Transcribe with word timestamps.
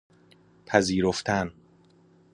پذیرفتن 0.65 1.53